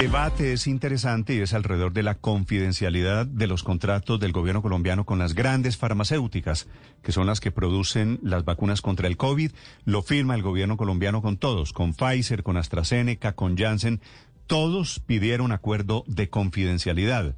[0.00, 4.62] El debate es interesante y es alrededor de la confidencialidad de los contratos del gobierno
[4.62, 6.68] colombiano con las grandes farmacéuticas,
[7.02, 9.50] que son las que producen las vacunas contra el COVID.
[9.84, 14.00] Lo firma el gobierno colombiano con todos, con Pfizer, con AstraZeneca, con Janssen.
[14.46, 17.34] Todos pidieron acuerdo de confidencialidad.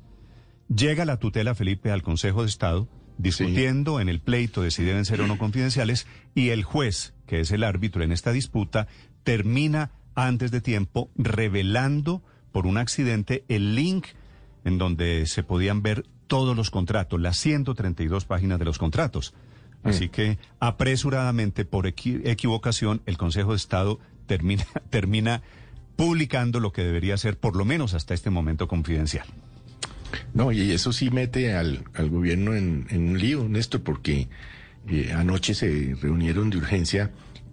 [0.69, 5.07] Llega la tutela Felipe al Consejo de Estado discutiendo en el pleito de si deben
[5.07, 8.87] ser o no confidenciales y el juez, que es el árbitro en esta disputa,
[9.25, 12.23] termina antes de tiempo revelando
[12.53, 14.07] por un accidente el link
[14.65, 19.35] en donde se podían ver todos los contratos, las 132 páginas de los contratos.
[19.83, 20.11] Así mm.
[20.11, 25.43] que apresuradamente, por equivocación, el Consejo de Estado termina, termina
[25.97, 29.27] publicando lo que debería ser, por lo menos hasta este momento, confidencial.
[30.35, 34.29] No, y eso sí mete al, gobierno en, un lío, Néstor, porque
[34.89, 37.11] eh, anoche se reunieron de urgencia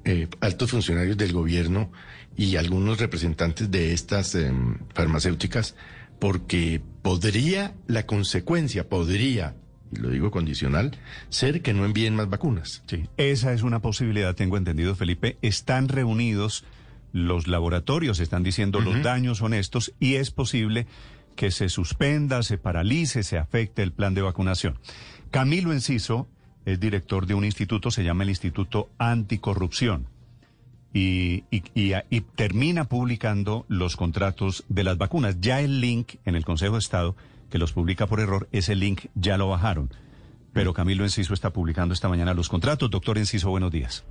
[0.08, 1.92] eh, altos funcionarios del gobierno
[2.38, 5.76] y algunos representantes de estas em, farmacéuticas,
[6.18, 9.56] porque podría, la consecuencia podría,
[9.92, 12.84] y lo digo condicional, ser que no envíen más vacunas.
[12.88, 15.38] Sí, esa es una posibilidad, tengo entendido, Felipe.
[15.42, 16.64] Están reunidos
[17.12, 20.88] los laboratorios, están diciendo los daños son estos y es posible
[21.36, 24.80] que se suspenda, se paralice, se afecte el plan de vacunación.
[25.32, 26.30] Camilo Enciso
[26.68, 30.06] es director de un instituto, se llama el Instituto Anticorrupción.
[30.94, 35.40] Y, y, termina publicando los contratos de las vacunas.
[35.40, 37.16] Ya el link en el Consejo de Estado,
[37.50, 39.92] que los publica por error, ese link ya lo bajaron.
[40.52, 42.90] Pero Camilo Enciso está publicando esta mañana los contratos.
[42.90, 44.04] Doctor Enciso, buenos días.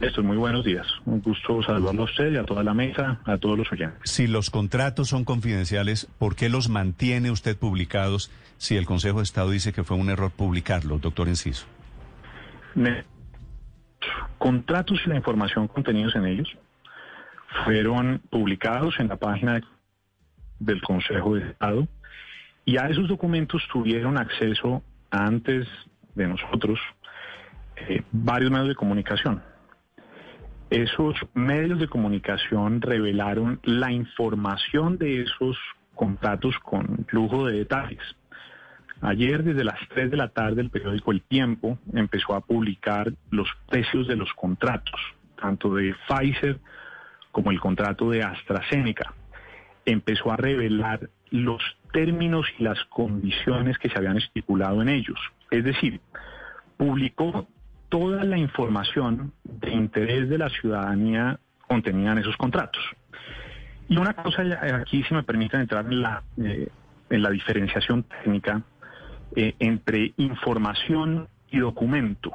[0.00, 0.86] Esto, muy buenos días.
[1.04, 3.98] Un gusto saludarlo a usted y a toda la mesa, a todos los oyentes.
[4.04, 9.24] Si los contratos son confidenciales, ¿por qué los mantiene usted publicados si el Consejo de
[9.24, 11.66] Estado dice que fue un error publicarlos, doctor Enciso?
[14.38, 16.48] contratos y la información contenidos en ellos
[17.64, 19.60] fueron publicados en la página
[20.58, 21.86] del Consejo de Estado
[22.64, 25.66] y a esos documentos tuvieron acceso antes
[26.14, 26.78] de nosotros
[27.76, 29.42] eh, varios medios de comunicación.
[30.70, 35.58] Esos medios de comunicación revelaron la información de esos
[35.96, 38.02] contratos con lujo de detalles.
[39.00, 43.48] Ayer, desde las 3 de la tarde, el periódico El Tiempo empezó a publicar los
[43.68, 45.00] precios de los contratos,
[45.40, 46.60] tanto de Pfizer
[47.32, 49.12] como el contrato de AstraZeneca.
[49.84, 55.18] Empezó a revelar los términos y las condiciones que se habían estipulado en ellos.
[55.50, 56.00] Es decir,
[56.76, 57.48] publicó
[57.90, 62.82] toda la información de interés de la ciudadanía contenida en esos contratos.
[63.88, 64.42] Y una cosa
[64.80, 66.68] aquí, si me permiten entrar en la, eh,
[67.10, 68.62] en la diferenciación técnica
[69.36, 72.32] eh, entre información y documento.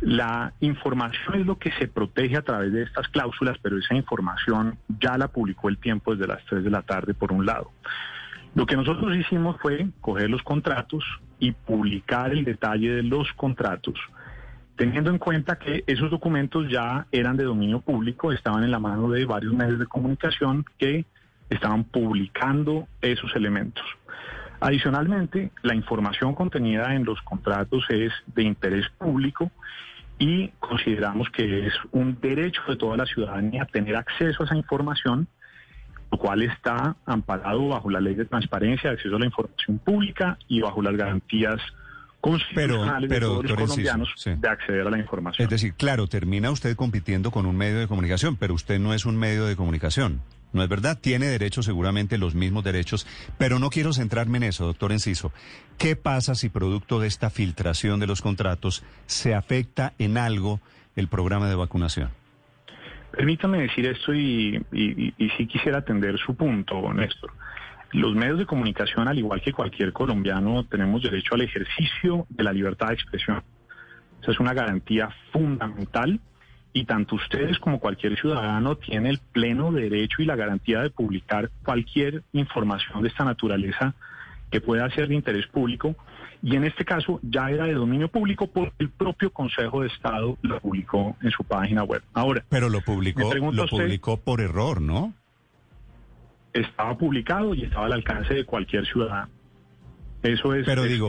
[0.00, 4.78] La información es lo que se protege a través de estas cláusulas, pero esa información
[5.00, 7.70] ya la publicó el tiempo desde las 3 de la tarde, por un lado.
[8.54, 11.04] Lo que nosotros hicimos fue coger los contratos
[11.38, 13.98] y publicar el detalle de los contratos
[14.76, 19.10] teniendo en cuenta que esos documentos ya eran de dominio público, estaban en la mano
[19.10, 21.06] de varios medios de comunicación que
[21.48, 23.84] estaban publicando esos elementos.
[24.60, 29.50] Adicionalmente, la información contenida en los contratos es de interés público
[30.18, 35.26] y consideramos que es un derecho de toda la ciudadanía tener acceso a esa información,
[36.10, 40.60] lo cual está amparado bajo la ley de transparencia, acceso a la información pública y
[40.60, 41.60] bajo las garantías
[42.54, 45.44] pero, pero, de colombianos de acceder a la información.
[45.44, 49.06] Es decir, claro, termina usted compitiendo con un medio de comunicación, pero usted no es
[49.06, 50.20] un medio de comunicación.
[50.52, 50.98] ¿No es verdad?
[50.98, 53.06] Tiene derechos, seguramente los mismos derechos,
[53.36, 55.32] pero no quiero centrarme en eso, doctor Enciso.
[55.76, 60.60] ¿Qué pasa si producto de esta filtración de los contratos se afecta en algo
[60.94, 62.10] el programa de vacunación?
[63.10, 67.32] Permítame decir esto y, y, y sí quisiera atender su punto, Néstor.
[67.96, 72.52] Los medios de comunicación, al igual que cualquier colombiano, tenemos derecho al ejercicio de la
[72.52, 73.42] libertad de expresión.
[74.20, 76.20] Esa es una garantía fundamental
[76.74, 81.50] y tanto ustedes como cualquier ciudadano tiene el pleno derecho y la garantía de publicar
[81.64, 83.94] cualquier información de esta naturaleza
[84.50, 85.96] que pueda ser de interés público
[86.42, 90.36] y en este caso ya era de dominio público porque el propio Consejo de Estado
[90.42, 92.02] lo publicó en su página web.
[92.12, 95.14] Ahora, pero lo publicó, lo publicó por error, ¿no?
[96.60, 99.30] Estaba publicado y estaba al alcance de cualquier ciudadano.
[100.22, 100.66] Eso es.
[100.66, 101.08] Pero digo,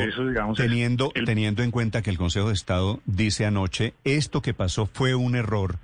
[0.56, 5.16] teniendo, teniendo en cuenta que el Consejo de Estado dice anoche, esto que pasó fue
[5.16, 5.78] un error,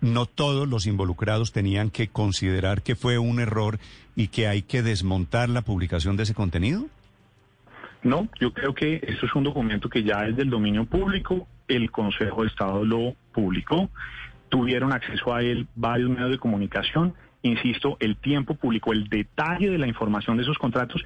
[0.00, 3.78] no todos los involucrados tenían que considerar que fue un error
[4.16, 6.86] y que hay que desmontar la publicación de ese contenido.
[8.02, 11.90] No, yo creo que esto es un documento que ya es del dominio público, el
[11.90, 13.90] Consejo de Estado lo publicó,
[14.48, 17.14] tuvieron acceso a él varios medios de comunicación
[17.46, 21.04] insisto, el tiempo publicó el detalle de la información de esos contratos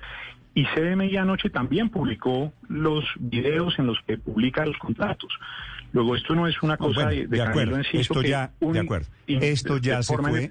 [0.54, 5.32] y CDMI anoche también publicó los videos en los que publica los contratos.
[5.92, 7.78] Luego, esto no es una cosa de, de, acuerdo.
[7.92, 9.08] Esto ya, de acuerdo.
[9.26, 10.48] Esto ya se fue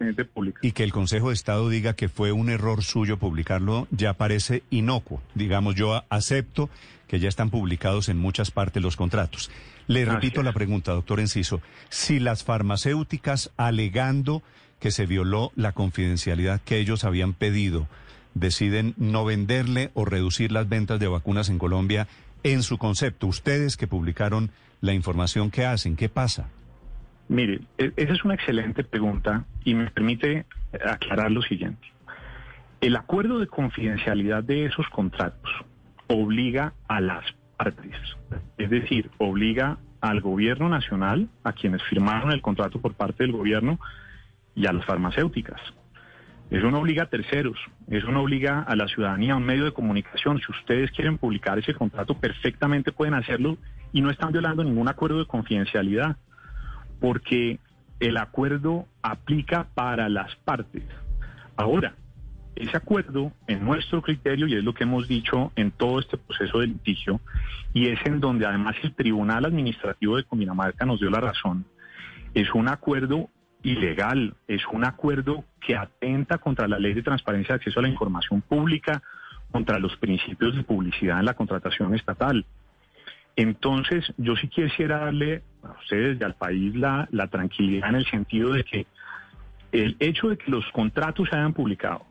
[0.62, 4.63] y que el Consejo de Estado diga que fue un error suyo publicarlo ya parece
[4.69, 5.21] inocuo.
[5.35, 6.69] Digamos, yo acepto
[7.07, 9.50] que ya están publicados en muchas partes los contratos.
[9.88, 11.62] Le repito la pregunta, doctor Enciso.
[11.89, 14.44] Si las farmacéuticas alegando
[14.79, 17.87] que se violó la confidencialidad que ellos habían pedido,
[18.33, 22.07] deciden no venderle o reducir las ventas de vacunas en Colombia,
[22.43, 26.49] en su concepto, ustedes que publicaron la información que hacen, ¿qué pasa?
[27.27, 30.45] Mire, e, esa es una excelente pregunta y me permite
[30.85, 31.87] aclarar lo siguiente.
[32.81, 35.51] El acuerdo de confidencialidad de esos contratos
[36.07, 37.25] obliga a las
[37.57, 37.95] partes,
[38.57, 43.79] es decir, obliga al gobierno nacional, a quienes firmaron el contrato por parte del gobierno,
[44.59, 45.61] y a las farmacéuticas.
[46.51, 47.57] Eso no obliga a terceros,
[47.89, 50.39] eso no obliga a la ciudadanía, a un medio de comunicación.
[50.39, 53.57] Si ustedes quieren publicar ese contrato, perfectamente pueden hacerlo
[53.94, 56.17] y no están violando ningún acuerdo de confidencialidad,
[57.00, 57.59] porque
[58.01, 60.83] el acuerdo aplica para las partes.
[61.56, 61.94] Ahora,
[62.56, 66.59] ese acuerdo, en nuestro criterio, y es lo que hemos dicho en todo este proceso
[66.59, 67.21] de litigio,
[67.73, 71.63] y es en donde además el Tribunal Administrativo de Cundinamarca nos dio la razón,
[72.33, 73.29] es un acuerdo
[73.63, 77.89] ilegal, es un acuerdo que atenta contra la ley de transparencia de acceso a la
[77.89, 79.01] información pública,
[79.51, 82.45] contra los principios de publicidad en la contratación estatal.
[83.35, 88.53] Entonces, yo sí quisiera darle a ustedes y al país la, tranquilidad en el sentido
[88.53, 88.85] de que
[89.71, 92.06] el hecho de que los contratos se hayan publicado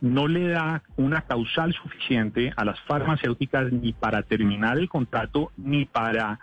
[0.00, 5.86] no le da una causal suficiente a las farmacéuticas ni para terminar el contrato ni
[5.86, 6.38] para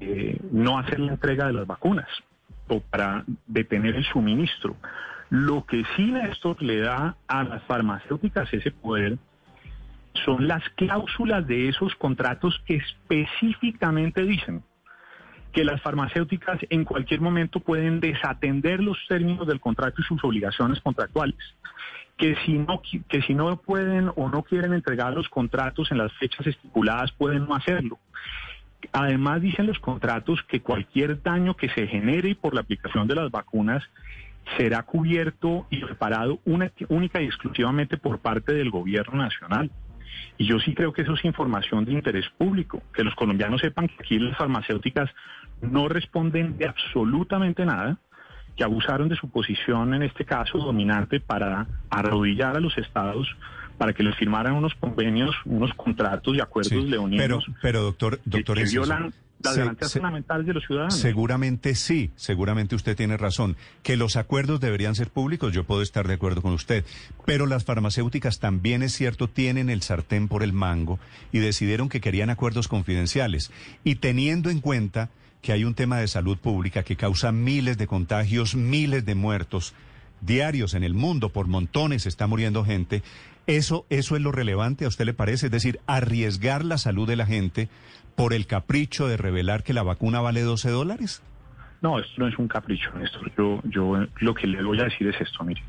[0.00, 2.08] eh, no hacer la entrega de las vacunas
[2.68, 4.76] o para detener el suministro.
[5.30, 9.18] Lo que sí esto le da a las farmacéuticas ese poder
[10.24, 14.62] son las cláusulas de esos contratos que específicamente dicen
[15.52, 20.80] que las farmacéuticas en cualquier momento pueden desatender los términos del contrato y sus obligaciones
[20.80, 21.38] contractuales,
[22.16, 26.12] que si no que si no pueden o no quieren entregar los contratos en las
[26.14, 27.98] fechas estipuladas pueden no hacerlo.
[28.92, 33.30] Además dicen los contratos que cualquier daño que se genere por la aplicación de las
[33.30, 33.82] vacunas
[34.56, 39.70] será cubierto y reparado única y exclusivamente por parte del gobierno nacional.
[40.38, 43.88] Y yo sí creo que eso es información de interés público, que los colombianos sepan
[43.88, 45.10] que aquí las farmacéuticas
[45.60, 47.98] no responden de absolutamente nada,
[48.56, 53.28] que abusaron de su posición, en este caso dominante, para arrodillar a los estados
[53.78, 57.44] para que les firmaran unos convenios, unos contratos y acuerdos leoninos.
[57.46, 60.96] Pero, pero doctor, doctor que, violan las garantías fundamentales de los ciudadanos.
[60.96, 63.56] Seguramente sí, seguramente usted tiene razón.
[63.84, 66.84] Que los acuerdos deberían ser públicos, yo puedo estar de acuerdo con usted.
[67.24, 70.98] Pero las farmacéuticas también es cierto, tienen el sartén por el mango
[71.32, 73.52] y decidieron que querían acuerdos confidenciales.
[73.84, 75.10] Y teniendo en cuenta
[75.40, 79.72] que hay un tema de salud pública que causa miles de contagios, miles de muertos
[80.20, 83.02] diarios en el mundo, por montones está muriendo gente.
[83.48, 85.46] Eso, eso es lo relevante, ¿a usted le parece?
[85.46, 87.70] Es decir, arriesgar la salud de la gente
[88.14, 91.22] por el capricho de revelar que la vacuna vale 12 dólares.
[91.80, 93.32] No, esto no es un capricho, Néstor.
[93.38, 95.62] Yo, yo lo que le voy a decir es esto, mire.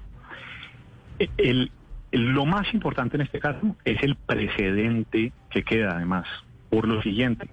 [1.38, 1.72] El,
[2.12, 6.28] lo más importante en este caso es el precedente que queda, además,
[6.70, 7.50] por lo siguiente.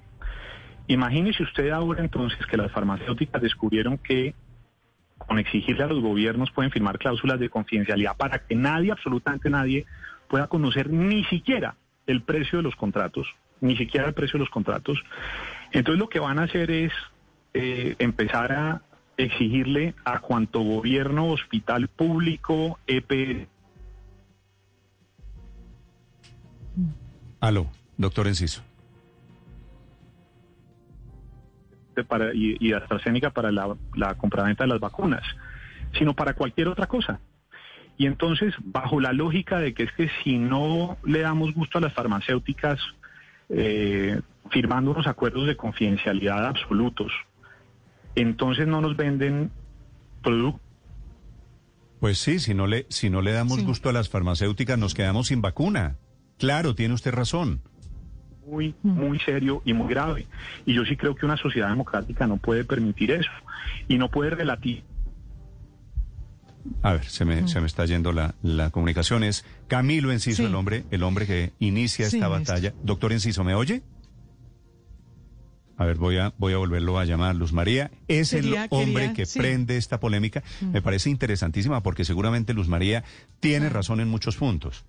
[0.88, 4.34] Imagínese usted ahora entonces que las farmacéuticas descubrieron que
[5.18, 9.86] con exigirle a los gobiernos pueden firmar cláusulas de confidencialidad para que nadie, absolutamente nadie,
[10.28, 13.26] pueda conocer ni siquiera el precio de los contratos,
[13.60, 15.02] ni siquiera el precio de los contratos.
[15.72, 16.92] Entonces lo que van a hacer es
[17.54, 18.82] eh, empezar a
[19.16, 23.48] exigirle a cuanto gobierno, hospital público, EP.
[27.40, 28.62] Aló, doctor Enciso.
[32.04, 35.22] para, y, y AstraZeneca para la, la compraventa de las vacunas,
[35.98, 37.20] sino para cualquier otra cosa.
[37.98, 41.80] Y entonces, bajo la lógica de que es que si no le damos gusto a
[41.80, 42.78] las farmacéuticas
[43.48, 47.12] eh, firmando unos acuerdos de confidencialidad absolutos,
[48.14, 49.50] entonces no nos venden
[50.22, 50.60] productos.
[52.00, 55.28] Pues sí, si no le, si no le damos gusto a las farmacéuticas, nos quedamos
[55.28, 55.96] sin vacuna.
[56.38, 57.62] Claro, tiene usted razón
[58.46, 60.26] muy, muy serio y muy grave.
[60.64, 63.30] Y yo sí creo que una sociedad democrática no puede permitir eso
[63.88, 64.82] y no puede relatir.
[66.82, 69.24] A ver, se me, se me está yendo la, la comunicación.
[69.24, 72.74] Es Camilo Enciso, el hombre, el hombre que inicia esta batalla.
[72.82, 73.82] Doctor Enciso, ¿me oye?
[75.78, 77.36] A ver, voy a, voy a volverlo a llamar.
[77.36, 80.42] Luz María es el hombre que prende esta polémica.
[80.60, 80.70] Mm.
[80.72, 83.04] Me parece interesantísima porque seguramente Luz María
[83.40, 84.84] tiene razón en muchos puntos.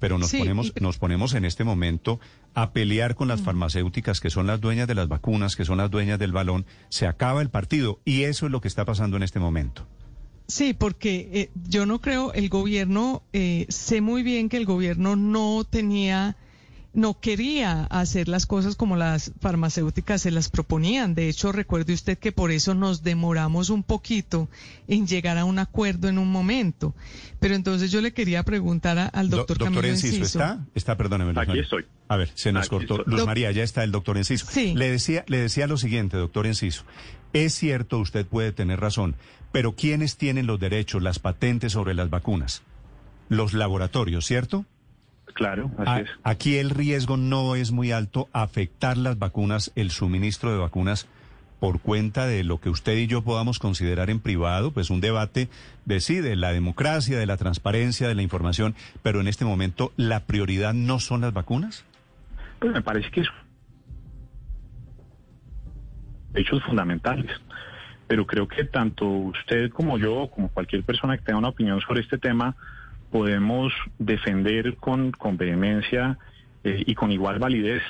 [0.00, 2.18] Pero nos, ponemos, nos ponemos en este momento
[2.54, 3.44] a pelear con las mm.
[3.44, 6.66] farmacéuticas que son las dueñas de las vacunas, que son las dueñas del balón.
[6.88, 9.86] Se acaba el partido y eso es lo que está pasando en este momento.
[10.46, 15.16] Sí, porque eh, yo no creo, el gobierno, eh, sé muy bien que el gobierno
[15.16, 16.36] no tenía
[16.94, 21.14] no quería hacer las cosas como las farmacéuticas se las proponían.
[21.14, 24.48] De hecho, recuerde usted que por eso nos demoramos un poquito
[24.88, 26.94] en llegar a un acuerdo en un momento.
[27.40, 30.66] Pero entonces yo le quería preguntar al doctor Do, Doctor Enciso, ¿está?
[30.74, 31.32] Está, perdóneme.
[31.40, 31.86] Aquí estoy.
[32.08, 33.02] A ver, se nos cortó.
[33.06, 34.46] Luz María, ya está el doctor Enciso.
[34.50, 34.74] Sí.
[34.74, 36.84] Le decía, le decía lo siguiente, doctor Enciso.
[37.32, 39.16] Es cierto, usted puede tener razón,
[39.52, 42.62] pero ¿quiénes tienen los derechos, las patentes sobre las vacunas?
[43.28, 44.64] Los laboratorios, ¿cierto?
[45.34, 46.10] Claro, así es.
[46.24, 51.06] Aquí el riesgo no es muy alto afectar las vacunas, el suministro de vacunas
[51.62, 55.48] por cuenta de lo que usted y yo podamos considerar en privado, pues un debate
[55.84, 59.92] de sí, de la democracia, de la transparencia, de la información, pero en este momento
[59.96, 61.84] la prioridad no son las vacunas?
[62.58, 63.28] Pues me parece que es
[66.34, 67.30] hechos fundamentales.
[68.12, 72.02] Pero creo que tanto usted como yo, como cualquier persona que tenga una opinión sobre
[72.02, 72.54] este tema,
[73.10, 76.18] podemos defender con, con vehemencia
[76.62, 77.82] eh, y con igual validez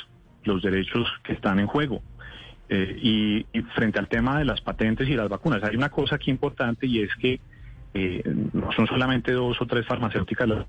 [0.45, 2.03] los derechos que están en juego.
[2.69, 6.31] Eh, y, frente al tema de las patentes y las vacunas, hay una cosa aquí
[6.31, 7.41] importante y es que
[7.93, 10.67] eh, no son solamente dos o tres farmacéuticas las...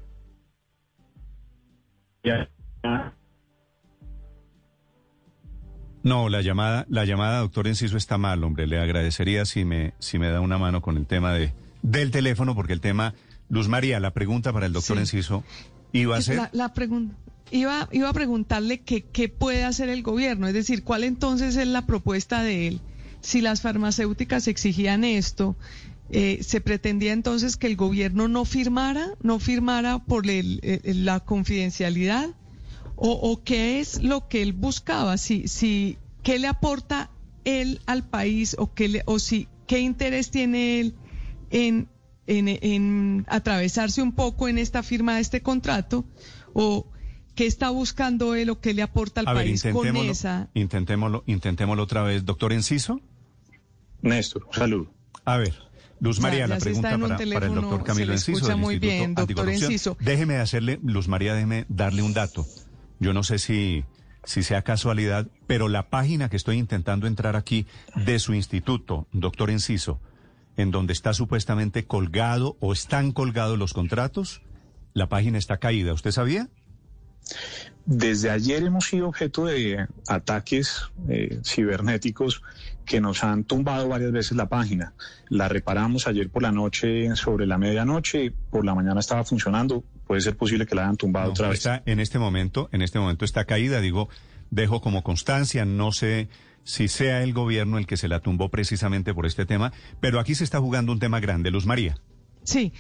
[6.04, 8.68] No, la llamada, la llamada, doctor Enciso, está mal, hombre.
[8.68, 12.56] Le agradecería si me, si me da una mano con el tema de, del teléfono,
[12.56, 13.16] porque el tema
[13.50, 15.44] Luz María, la pregunta para el doctor Enciso
[15.94, 16.50] iba a ser...
[16.52, 17.16] La, pregunta...
[17.52, 21.86] Iba, iba a preguntarle qué puede hacer el gobierno, es decir, cuál entonces es la
[21.86, 22.82] propuesta de él.
[23.22, 25.56] Si las farmacéuticas exigían esto,
[26.10, 32.30] eh, ¿se pretendía entonces que el gobierno no firmara, no firmara por la confidencialidad?
[32.96, 35.18] O, qué es lo que él buscaba?
[35.18, 37.10] Si, si, ¿Qué le aporta
[37.44, 40.96] él al país o, qué le, o si, qué interés tiene él
[41.50, 41.90] en
[42.28, 46.06] en, atravesarse un poco en esta firma de este contrato
[46.54, 46.88] o
[47.36, 50.50] qué está buscando él o qué le aporta al país con esa.
[50.54, 53.02] Intentémoslo, intentémoslo otra vez, doctor Enciso.
[54.02, 54.88] Néstor, salud.
[55.26, 55.54] A ver.
[56.00, 58.38] Luz María, la pregunta para, el doctor Camilo Enciso.
[58.38, 59.96] Escucha muy bien, doctor Enciso.
[60.02, 62.46] Déjeme hacerle, Luz María, déjeme darle un dato.
[63.04, 63.84] Yo no sé si,
[64.24, 69.50] si sea casualidad, pero la página que estoy intentando entrar aquí de su instituto, doctor
[69.50, 70.00] Enciso,
[70.56, 74.42] en donde está supuestamente colgado o están colgados los contratos,
[74.94, 75.92] la página está caída.
[75.92, 76.48] ¿Usted sabía?
[77.86, 82.42] Desde ayer hemos sido objeto de ataques eh, cibernéticos
[82.86, 84.94] que nos han tumbado varias veces la página.
[85.28, 89.84] La reparamos ayer por la noche sobre la medianoche, por la mañana estaba funcionando.
[90.14, 91.58] Puede ser posible que la hayan tumbado otra vez.
[91.58, 93.82] Está, en este momento, en este momento está caída.
[93.82, 94.10] Digo,
[94.52, 95.66] dejo como constancia.
[95.66, 96.30] No sé
[96.64, 100.36] si sea el gobierno el que se la tumbó precisamente por este tema, pero aquí
[100.36, 101.98] se está jugando un tema grande, Luz María.
[102.44, 102.74] Sí,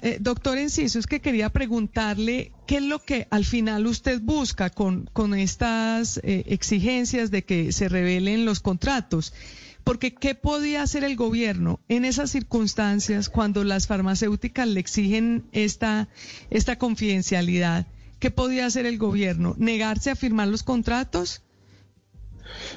[0.00, 4.70] eh, doctor Enciso, es que quería preguntarle qué es lo que al final usted busca
[4.70, 9.34] con, con estas eh, exigencias de que se revelen los contratos.
[9.84, 16.08] Porque ¿qué podía hacer el gobierno en esas circunstancias cuando las farmacéuticas le exigen esta,
[16.50, 17.86] esta confidencialidad?
[18.18, 19.54] ¿Qué podía hacer el gobierno?
[19.58, 21.42] ¿Negarse a firmar los contratos?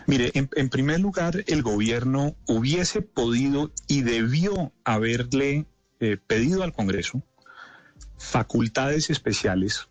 [0.07, 5.65] Mire, en, primer lugar, el gobierno hubiese podido y debió haberle
[5.99, 7.23] eh, pedido al Congreso
[8.17, 9.87] facultades especiales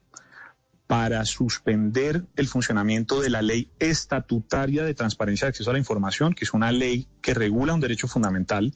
[0.86, 6.34] para suspender el funcionamiento de la ley estatutaria de transparencia de acceso a la información,
[6.34, 8.74] que es una ley que regula un derecho fundamental,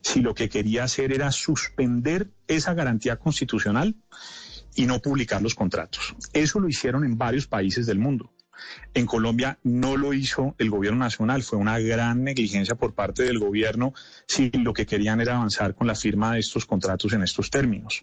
[0.00, 3.94] si lo que quería hacer era suspender esa garantía constitucional
[4.74, 6.14] y no publicar los contratos.
[6.32, 8.32] Eso lo hicieron en varios países del mundo.
[8.94, 13.38] En Colombia no lo hizo el gobierno nacional, fue una gran negligencia por parte del
[13.38, 13.94] gobierno
[14.26, 18.02] si lo que querían era avanzar con la firma de estos contratos en estos términos.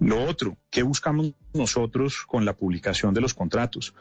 [0.00, 3.94] Lo otro, ¿qué buscamos nosotros con la publicación de los contratos?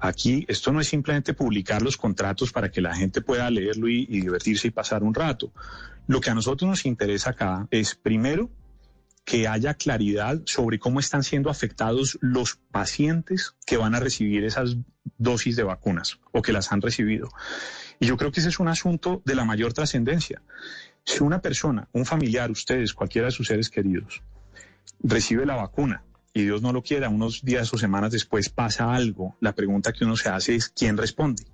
[0.00, 4.06] Aquí esto no es simplemente publicar los contratos para que la gente pueda leerlo y,
[4.08, 5.52] y divertirse y pasar un rato.
[6.08, 8.50] Lo que a nosotros nos interesa acá es, primero,
[9.24, 14.76] que haya claridad sobre cómo están siendo afectados los pacientes que van a recibir esas
[15.18, 17.30] dosis de vacunas o que las han recibido.
[18.00, 20.42] Y yo creo que ese es un asunto de la mayor trascendencia.
[21.04, 24.22] Si una persona, un familiar, ustedes, cualquiera de sus seres queridos,
[25.00, 29.36] recibe la vacuna y Dios no lo quiera, unos días o semanas después pasa algo,
[29.40, 31.44] la pregunta que uno se hace es ¿quién responde?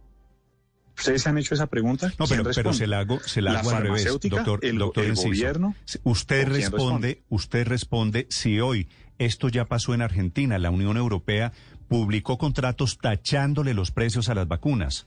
[1.00, 2.12] ¿Ustedes se han hecho esa pregunta?
[2.18, 5.14] No, pero, pero, se la hago, se la, hago al revés, doctor, el, doctor el
[5.14, 5.74] gobierno.
[6.04, 8.86] Usted responde, usted responde si hoy
[9.18, 11.52] esto ya pasó en Argentina, la Unión Europea
[11.88, 15.06] publicó contratos tachándole los precios a las vacunas.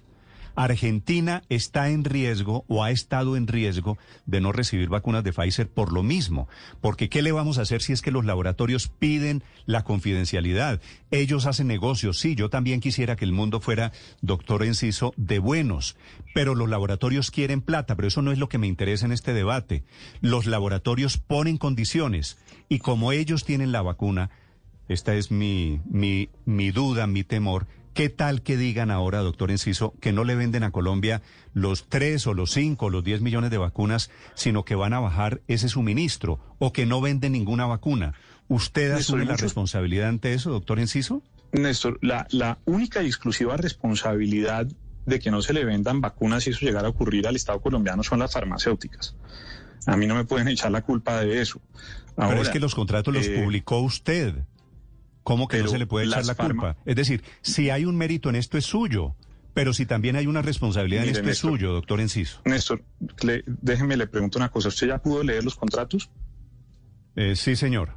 [0.55, 5.69] Argentina está en riesgo o ha estado en riesgo de no recibir vacunas de Pfizer
[5.69, 6.48] por lo mismo.
[6.81, 10.81] Porque ¿qué le vamos a hacer si es que los laboratorios piden la confidencialidad?
[11.12, 12.19] Ellos hacen negocios.
[12.19, 13.91] Sí, yo también quisiera que el mundo fuera,
[14.22, 15.95] doctor Enciso, de buenos.
[16.33, 19.33] Pero los laboratorios quieren plata, pero eso no es lo que me interesa en este
[19.33, 19.83] debate.
[20.22, 22.38] Los laboratorios ponen condiciones
[22.69, 24.29] y como ellos tienen la vacuna,
[24.88, 29.93] esta es mi, mi, mi duda, mi temor, ¿Qué tal que digan ahora, doctor Enciso,
[30.00, 31.21] que no le venden a Colombia
[31.53, 35.00] los tres o los cinco o los diez millones de vacunas, sino que van a
[35.00, 38.13] bajar ese suministro o que no venden ninguna vacuna?
[38.47, 41.21] ¿Usted asume la responsabilidad ante eso, doctor Enciso?
[41.51, 44.67] Néstor, la, la única y exclusiva responsabilidad
[45.05, 48.01] de que no se le vendan vacunas si eso llegara a ocurrir al Estado colombiano
[48.01, 49.15] son las farmacéuticas.
[49.85, 51.62] A mí no me pueden echar la culpa de eso.
[52.15, 54.35] Pero es que los contratos los eh, publicó usted.
[55.24, 56.77] ¿Cómo que no se le puede echar la culpa?
[56.86, 59.15] Es decir, si hay un mérito en esto es suyo,
[59.53, 62.42] pero si también hay una responsabilidad en esto es suyo, doctor Enciso.
[62.46, 62.84] Néstor,
[63.46, 64.70] déjeme le pregunto una cosa.
[64.70, 66.10] ¿Usted ya pudo leer los contratos?
[67.15, 67.94] Eh, sí, señor.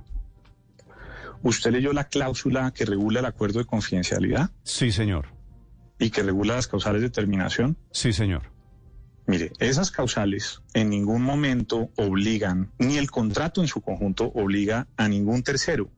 [1.43, 4.51] ¿Usted leyó la cláusula que regula el acuerdo de confidencialidad?
[4.63, 5.29] Sí, señor.
[5.99, 7.77] ¿Y que regula las causales de terminación?
[7.91, 8.43] Sí, señor.
[9.27, 15.09] Mire, esas causales en ningún momento obligan, ni el contrato en su conjunto obliga a
[15.09, 15.91] ningún tercero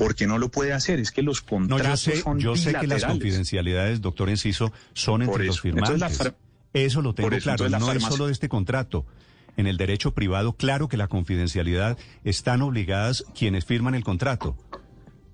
[0.00, 0.98] porque no lo puede hacer.
[0.98, 4.72] Es que los contratos no, yo sé, son Yo sé que las confidencialidades, doctor Enciso,
[4.94, 6.32] son entre los firmantes.
[6.72, 9.04] eso lo tengo claro, no es solo de este contrato.
[9.56, 14.56] En el derecho privado, claro que la confidencialidad están obligadas quienes firman el contrato.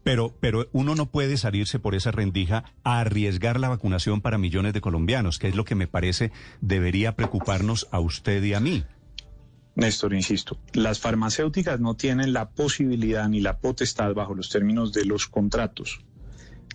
[0.02, 4.72] Pero, pero uno no puede salirse por esa rendija a arriesgar la vacunación para millones
[4.72, 8.84] de colombianos, que es lo que me parece debería preocuparnos a usted y a mí.
[9.76, 15.04] Néstor, insisto, las farmacéuticas no tienen la posibilidad ni la potestad bajo los términos de
[15.04, 16.00] los contratos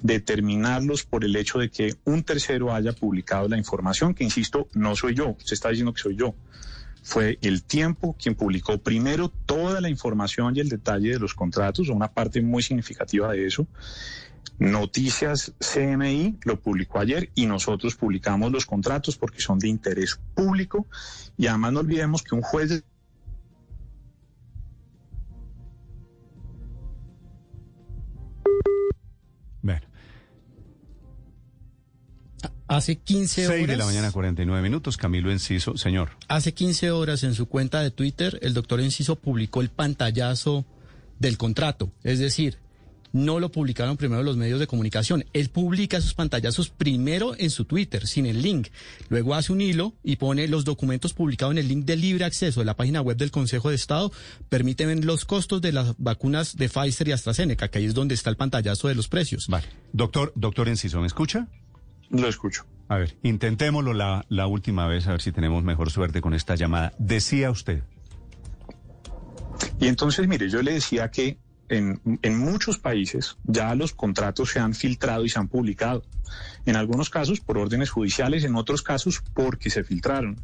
[0.02, 4.68] de terminarlos por el hecho de que un tercero haya publicado la información, que insisto,
[4.74, 6.34] no soy yo, se está diciendo que soy yo.
[7.04, 11.90] Fue el tiempo quien publicó primero toda la información y el detalle de los contratos,
[11.90, 13.68] una parte muy significativa de eso.
[14.60, 20.86] Noticias CMI lo publicó ayer y nosotros publicamos los contratos porque son de interés público
[21.36, 22.84] y además no olvidemos que un juez
[32.72, 33.58] Hace 15 horas.
[33.58, 34.96] 6 de la mañana, 49 minutos.
[34.96, 36.12] Camilo Enciso, señor.
[36.30, 40.64] Hace 15 horas en su cuenta de Twitter, el doctor Enciso publicó el pantallazo
[41.20, 41.92] del contrato.
[42.06, 42.60] Es decir,
[43.12, 45.26] no lo publicaron primero los medios de comunicación.
[45.34, 48.70] Él publica sus pantallazos primero en su Twitter, sin el link.
[49.10, 52.62] Luego hace un hilo y pone los documentos publicados en el link de libre acceso
[52.62, 54.14] de la página web del Consejo de Estado.
[54.48, 58.16] Permiten ver los costos de las vacunas de Pfizer y AstraZeneca, que ahí es donde
[58.16, 59.48] está el pantallazo de los precios.
[59.50, 59.68] Vale.
[59.92, 61.50] Doctor, doctor Enciso, ¿me escucha?
[62.12, 62.66] Lo escucho.
[62.88, 66.56] A ver, intentémoslo la, la última vez, a ver si tenemos mejor suerte con esta
[66.56, 66.94] llamada.
[66.98, 67.84] Decía usted.
[69.80, 71.38] Y entonces, mire, yo le decía que
[71.70, 76.04] en, en, muchos países ya los contratos se han filtrado y se han publicado.
[76.66, 80.42] En algunos casos por órdenes judiciales, en otros casos porque se filtraron.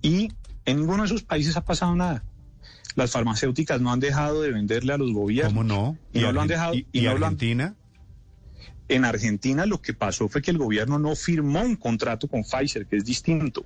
[0.00, 0.32] Y
[0.64, 2.24] en ninguno de esos países ha pasado nada.
[2.96, 5.52] Las farmacéuticas no han dejado de venderle a los gobiernos.
[5.52, 5.96] ¿Cómo no?
[6.12, 6.74] Y, no lo han dejado.
[6.74, 7.76] ¿Y, y, Argentina?
[8.92, 12.84] En Argentina lo que pasó fue que el gobierno no firmó un contrato con Pfizer,
[12.84, 13.64] que es distinto,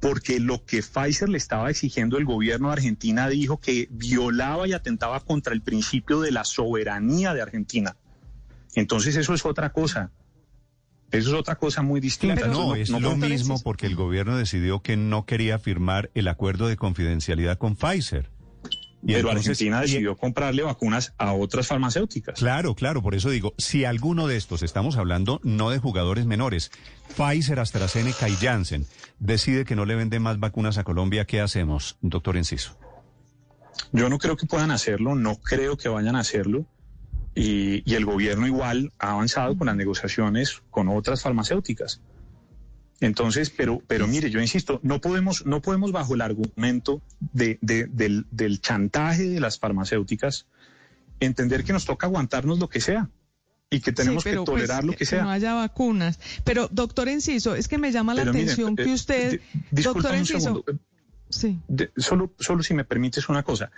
[0.00, 4.74] porque lo que Pfizer le estaba exigiendo el gobierno de Argentina dijo que violaba y
[4.74, 7.96] atentaba contra el principio de la soberanía de Argentina.
[8.74, 10.12] Entonces eso es otra cosa.
[11.10, 12.46] Eso es otra cosa muy distinta.
[12.46, 16.76] no, es lo mismo porque el gobierno decidió que no quería firmar el acuerdo de
[16.76, 18.28] confidencialidad con Pfizer.
[19.06, 22.38] Pero Argentina decidió comprarle vacunas a otras farmacéuticas.
[22.38, 26.72] Claro, claro, por eso digo, si alguno de estos, estamos hablando no de jugadores menores,
[27.16, 28.86] Pfizer, AstraZeneca y Janssen,
[29.18, 32.76] decide que no le vende más vacunas a Colombia, ¿qué hacemos, doctor Enciso?
[33.92, 36.66] Yo no creo que puedan hacerlo, no creo que vayan a hacerlo.
[37.34, 42.00] Y, y el gobierno igual ha avanzado con las negociaciones con otras farmacéuticas.
[43.00, 48.26] Entonces, pero, pero mire, yo insisto, no podemos, no podemos bajo el argumento de, del,
[48.30, 50.46] del, chantaje de las farmacéuticas
[51.20, 53.10] entender que nos toca aguantarnos lo que sea
[53.68, 55.24] y que tenemos que pues, tolerar lo que sea.
[55.24, 56.18] no haya vacunas.
[56.44, 60.64] Pero, doctor Enciso, es que me llama la atención eh, que usted, doctor Enciso,
[61.28, 61.60] sí.
[61.96, 63.70] solo, solo si me permites una cosa.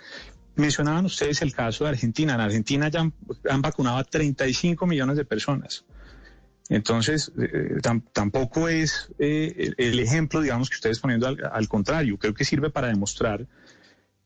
[0.55, 2.35] Mencionaban ustedes el caso de Argentina.
[2.35, 3.13] En Argentina ya han,
[3.49, 5.85] han vacunado a 35 millones de personas.
[6.69, 7.79] Entonces, eh,
[8.13, 12.17] tampoco es eh, el ejemplo, digamos, que ustedes poniendo al, contrario.
[12.19, 13.47] Creo que sirve para demostrar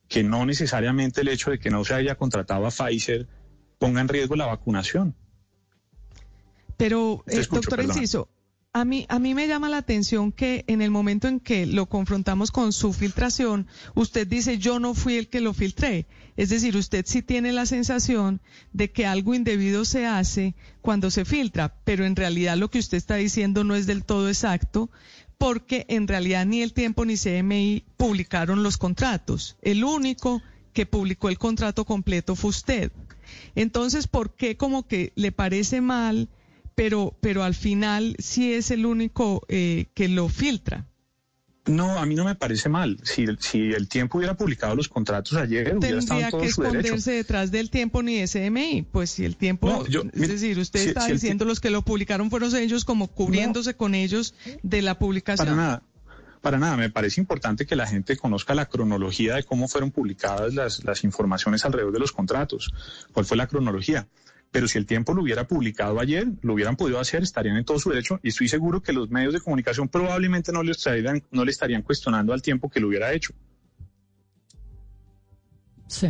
[0.10, 3.27] que no necesariamente el hecho de que no se haya contratado a Pfizer
[3.79, 5.15] ponga en riesgo la vacunación.
[6.75, 8.27] Pero, eh, doctor Enciso,
[8.74, 11.86] a mí, a mí me llama la atención que en el momento en que lo
[11.86, 16.08] confrontamos con su filtración, usted dice yo no fui el que lo filtré.
[16.38, 21.24] Es decir, usted sí tiene la sensación de que algo indebido se hace cuando se
[21.24, 24.90] filtra, pero en realidad lo que usted está diciendo no es del todo exacto,
[25.38, 29.56] porque en realidad ni el tiempo ni CMI publicaron los contratos.
[29.62, 30.42] El único
[30.74, 32.92] que publicó el contrato completo fue usted.
[33.54, 36.28] Entonces, ¿por qué como que le parece mal?
[36.76, 40.88] Pero, pero al final sí es el único eh, que lo filtra.
[41.66, 43.00] No, a mí no me parece mal.
[43.04, 47.12] Si, si el tiempo hubiera publicado los contratos ayer, hubiera estado en todo que esconderse
[47.12, 48.86] detrás del tiempo ni SMI.
[48.92, 52.84] Pues si el tiempo, es decir, usted está diciendo los que lo publicaron fueron ellos
[52.84, 55.48] como cubriéndose con ellos de la publicación.
[55.48, 55.84] Para nada.
[56.42, 60.54] Para nada, me parece importante que la gente conozca la cronología de cómo fueron publicadas
[60.54, 62.74] las, las informaciones alrededor de los contratos.
[63.14, 64.10] ¿Cuál fue la cronología?
[64.54, 67.80] Pero si el tiempo lo hubiera publicado ayer, lo hubieran podido hacer, estarían en todo
[67.80, 71.44] su derecho y estoy seguro que los medios de comunicación probablemente no le estarían, no
[71.44, 73.34] estarían cuestionando al tiempo que lo hubiera hecho.
[75.93, 76.08] Sí.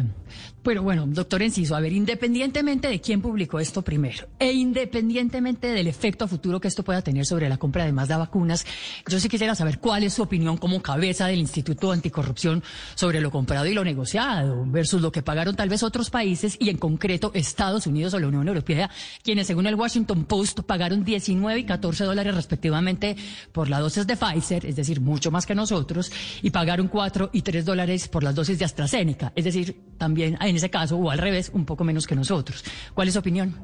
[0.64, 5.88] Pero bueno, doctor Enciso, a ver, independientemente de quién publicó esto primero e independientemente del
[5.88, 8.66] efecto futuro que esto pueda tener sobre la compra de más de vacunas,
[9.06, 12.64] yo sí quisiera saber cuál es su opinión como cabeza del Instituto Anticorrupción
[12.96, 16.70] sobre lo comprado y lo negociado versus lo que pagaron tal vez otros países y
[16.70, 18.90] en concreto Estados Unidos o la Unión Europea,
[19.22, 23.18] quienes según el Washington Post pagaron 19 y 14 dólares respectivamente
[23.52, 26.10] por las dosis de Pfizer, es decir, mucho más que nosotros,
[26.42, 30.56] y pagaron 4 y 3 dólares por las dosis de AstraZeneca, es decir, también en
[30.56, 32.64] ese caso, o al revés, un poco menos que nosotros.
[32.94, 33.56] ¿Cuál es su opinión?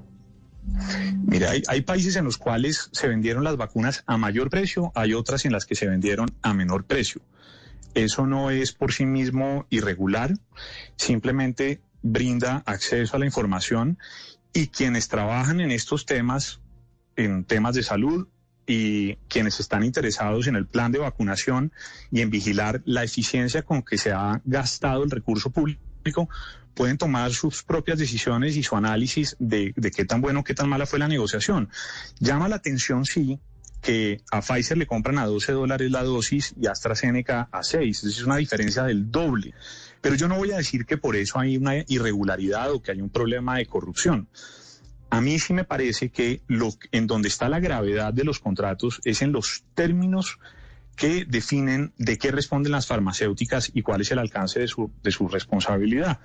[1.26, 5.46] Mira, hay, países en los cuales se vendieron las vacunas a mayor precio, hay otras
[5.46, 7.22] en las que se vendieron a menor precio.
[7.94, 10.34] Eso no es por sí mismo irregular,
[10.96, 13.98] simplemente brinda acceso a la información
[14.54, 16.62] y quienes trabajan en estos temas,
[17.16, 18.28] en temas de salud
[18.68, 21.74] y quienes están interesados en el plan de vacunación
[22.12, 25.82] y en vigilar la eficiencia con que se ha gastado el recurso público,
[26.74, 30.86] pueden tomar sus propias decisiones y su análisis de, qué tan bueno, qué tan mala
[30.86, 31.70] fue la negociación.
[32.20, 33.40] Llama la atención, sí,
[33.82, 38.04] que a Pfizer le compran a 12 dólares la dosis y a AstraZeneca a 6.
[38.04, 39.54] Es una diferencia del doble.
[40.02, 43.02] Pero yo no voy a decir que por eso hay una irregularidad o que hay
[43.02, 44.30] un problema de corrupción.
[45.10, 49.02] A mí sí me parece que lo, en donde está la gravedad de los contratos
[49.04, 50.40] es en los términos
[51.00, 55.12] que definen de qué responden las farmacéuticas y cuál es el alcance de su, de
[55.12, 56.20] su responsabilidad,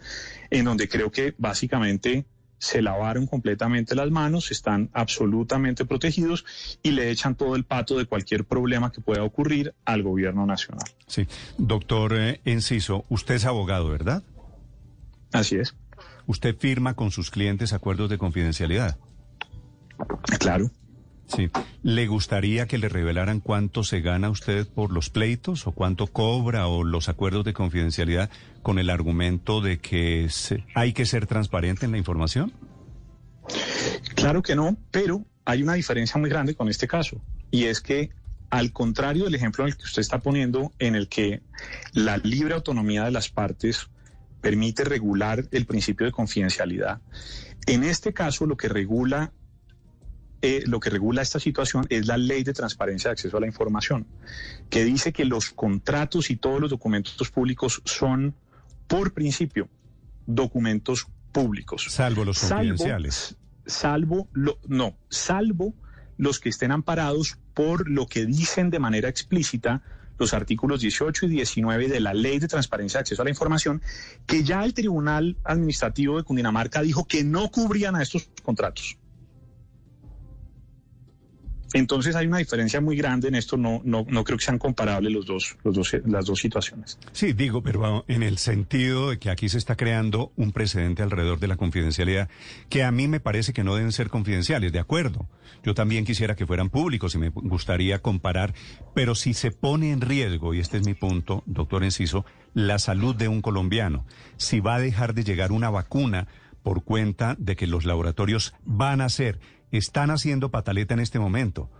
[0.51, 2.27] en donde creo que básicamente
[2.59, 6.45] se lavaron completamente las manos, están absolutamente protegidos
[6.83, 10.89] y le echan todo el pato de cualquier problema que pueda ocurrir al gobierno nacional.
[11.07, 14.25] Sí, doctor eh, Enciso, usted es abogado, ¿verdad?
[15.33, 15.77] Así es.
[16.27, 18.99] ¿Usted firma con sus clientes acuerdos de confidencialidad?
[20.41, 20.71] Claro.
[21.35, 21.51] Sí.
[21.83, 26.67] ¿Le gustaría que le revelaran cuánto se gana usted por los pleitos o cuánto cobra
[26.67, 28.31] o los acuerdos de confidencialidad
[28.63, 30.29] con el argumento de que
[30.75, 32.53] hay que ser transparente en la información?
[34.15, 37.21] Claro que no, pero hay una diferencia muy grande con este caso
[37.51, 38.11] y es que
[38.51, 41.43] al contrario del ejemplo en el que usted está poniendo, en el que
[41.93, 43.89] la libre autonomía de las partes
[44.41, 47.01] permite regular el principio de confidencialidad,
[47.67, 49.33] en este caso lo que regula
[50.45, 53.47] eh, lo que regula esta situación es la ley de transparencia de acceso a la
[53.47, 54.07] información,
[54.69, 58.35] que dice que los contratos y todos los documentos públicos son,
[58.87, 59.71] por principio,
[60.27, 61.87] documentos públicos.
[61.89, 63.37] Salvo los confidenciales.
[63.65, 65.73] Salvo, lo, no, salvo
[66.19, 69.81] los que estén amparados por lo que dicen de manera explícita
[70.19, 73.81] los artículos 18 y 19 de la Ley de Transparencia de Acceso a la Información,
[74.27, 78.99] que ya el Tribunal Administrativo de Cundinamarca dijo que no cubrían a estos contratos.
[81.75, 85.13] Entonces hay una diferencia muy grande en esto, no, no, no creo que sean comparables
[85.13, 87.01] los dos, los dos, las dos situaciones.
[87.11, 91.41] Sí, digo, pero en el sentido de que aquí se está creando un precedente alrededor
[91.41, 92.29] de la confidencialidad,
[92.69, 95.29] que a mí me parece que no deben ser confidenciales, de acuerdo.
[95.65, 98.55] Yo también quisiera que fueran públicos y me gustaría comparar,
[98.95, 103.17] pero si se pone en riesgo, y este es mi punto, doctor Enciso, la salud
[103.17, 104.07] de un colombiano,
[104.37, 106.29] si va a dejar de llegar una vacuna
[106.63, 109.41] por cuenta de que los laboratorios van a ser
[109.79, 111.71] están haciendo pataleta en este momento.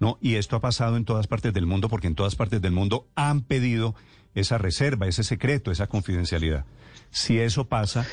[0.00, 0.18] ¿no?
[0.20, 3.06] Y esto ha pasado en todas partes del mundo porque en todas partes del mundo
[3.14, 3.94] han pedido
[4.34, 6.64] esa reserva, ese secreto, esa confidencialidad.
[7.10, 8.06] Si eso pasa,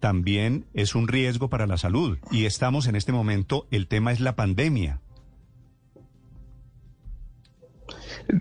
[0.00, 2.18] también es un riesgo para la salud.
[2.30, 5.00] Y estamos en este momento, el tema es la pandemia.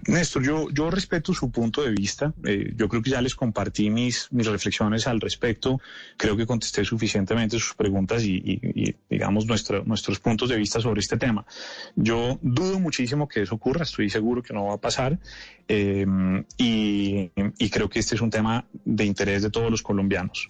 [0.07, 2.33] Néstor, yo, yo respeto su punto de vista.
[2.43, 5.79] Eh, yo creo que ya les compartí mis, mis reflexiones al respecto.
[6.17, 11.01] Creo que contesté suficientemente sus preguntas y, y, digamos, nuestro, nuestros puntos de vista sobre
[11.01, 11.45] este tema.
[11.95, 13.83] Yo dudo muchísimo que eso ocurra.
[13.83, 15.19] Estoy seguro que no va a pasar.
[15.67, 16.05] Eh,
[16.57, 20.47] y, y creo que este es un tema de interés de todos los colombianos.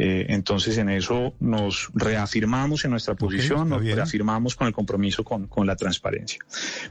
[0.00, 5.48] Eh, entonces, en eso nos reafirmamos en nuestra posición, nos reafirmamos con el compromiso con,
[5.48, 6.38] con, la transparencia.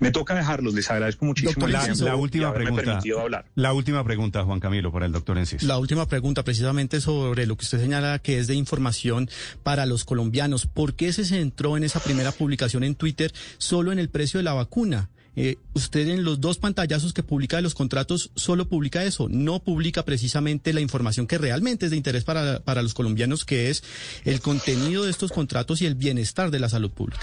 [0.02, 3.00] Me toca dejarlos, les agradezco muchísimo la, la última pregunta.
[3.56, 5.64] La última pregunta, Juan Camilo, para el doctor Encis.
[5.64, 9.30] La última pregunta, precisamente sobre lo que usted señala que es de información
[9.64, 10.68] para los colombianos.
[10.68, 14.44] ¿Por qué se centró en esa primera publicación en Twitter solo en el precio de
[14.44, 15.10] la vacuna?
[15.40, 19.64] Eh, usted en los dos pantallazos que publica de los contratos solo publica eso, no
[19.64, 23.84] publica precisamente la información que realmente es de interés para, para los colombianos, que es
[24.26, 27.22] el contenido de estos contratos y el bienestar de la salud pública.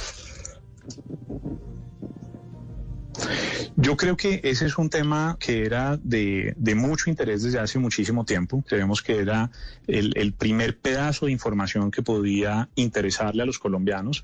[3.77, 7.81] Yo creo que ese es un tema que era de, de mucho interés desde hace
[7.81, 8.63] muchísimo tiempo.
[8.65, 9.51] Creemos que era
[9.89, 14.23] el, el, primer pedazo de información que podía interesarle a los colombianos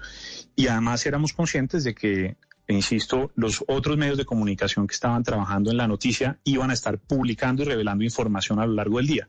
[0.55, 2.37] y además éramos conscientes de que
[2.73, 6.99] insisto, los otros medios de comunicación que estaban trabajando en la noticia iban a estar
[6.99, 9.29] publicando y revelando información a lo largo del día.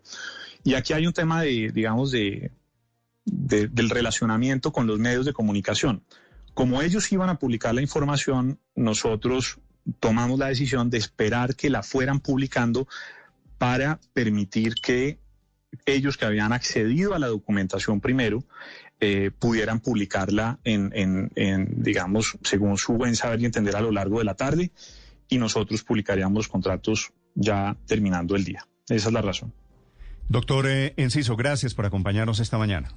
[0.64, 2.52] Y aquí hay un tema de, digamos, de,
[3.26, 6.04] del relacionamiento con los medios de comunicación.
[6.54, 9.60] Como ellos iban a publicar la información, nosotros
[10.00, 12.88] tomamos la decisión de esperar que la fueran publicando
[13.58, 15.21] para permitir que
[15.86, 18.44] ellos que habían accedido a la documentación primero
[19.00, 20.92] eh, pudieran publicarla en,
[21.36, 24.72] en, digamos, según su buen saber y entender a lo largo de la tarde
[25.28, 28.68] y nosotros publicaríamos los contratos ya terminando el día.
[28.88, 29.54] Esa es la razón.
[30.30, 32.96] Doctor eh, Enciso, gracias por acompañarnos esta mañana.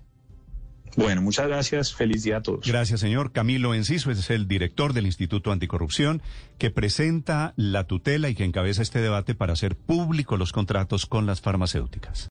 [0.97, 1.95] Bueno, muchas gracias.
[1.95, 2.67] Feliz día a todos.
[2.67, 3.33] Gracias, señor.
[3.33, 6.23] Camilo Enciso es el director del Instituto Anticorrupción
[6.59, 11.27] que presenta la tutela y que encabeza este debate para hacer público los contratos con
[11.27, 12.31] las farmacéuticas.